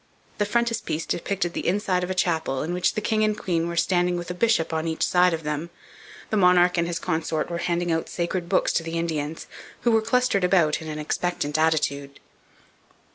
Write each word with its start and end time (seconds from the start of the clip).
The 0.39 0.47
frontispiece 0.47 1.05
depicted 1.05 1.53
the 1.53 1.67
inside 1.67 2.03
of 2.03 2.09
a 2.09 2.15
chapel, 2.15 2.63
in 2.63 2.73
which 2.73 2.95
the 2.95 3.01
king 3.05 3.23
and 3.23 3.37
queen 3.37 3.67
were 3.67 3.77
standing 3.77 4.17
with 4.17 4.31
a 4.31 4.33
bishop 4.33 4.73
on 4.73 4.87
each 4.87 5.05
side 5.05 5.31
of 5.31 5.43
them. 5.43 5.69
The 6.31 6.37
monarch 6.37 6.75
and 6.79 6.87
his 6.87 6.97
consort 6.97 7.51
were 7.51 7.59
handing 7.59 8.03
sacred 8.07 8.49
books 8.49 8.73
to 8.73 8.81
the 8.81 8.97
Indians, 8.97 9.45
who 9.81 9.91
were 9.91 10.01
clustered 10.01 10.43
about 10.43 10.81
in 10.81 10.87
an 10.87 10.97
expectant 10.97 11.55
attitude. 11.59 12.19